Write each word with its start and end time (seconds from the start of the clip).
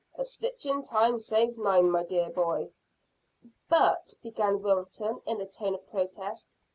A 0.17 0.25
stitch 0.25 0.65
in 0.65 0.81
time 0.83 1.19
saves 1.19 1.59
nine, 1.59 1.91
my 1.91 2.03
dear 2.03 2.31
boy." 2.31 2.71
"But" 3.69 4.15
began 4.23 4.63
Wilton, 4.63 5.21
in 5.27 5.39
a 5.39 5.45
tone 5.45 5.75
of 5.75 5.85
protest. 5.91 6.47